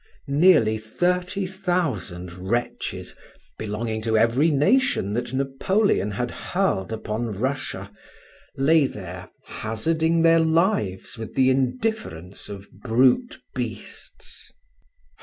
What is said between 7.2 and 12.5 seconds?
Russia, lay there hazarding their lives with the indifference